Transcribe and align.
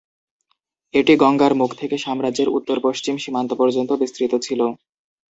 এটি 0.93 1.13
গঙ্গার 1.17 1.53
মুখ 1.55 1.71
থেকে 1.75 1.95
সাম্রাজ্যের 1.97 2.49
উত্তর 2.49 2.77
পশ্চিম 2.83 3.15
সীমান্ত 3.17 3.51
পর্যন্ত 3.53 3.91
বিস্তৃত 4.01 4.33
ছিল। 4.45 4.61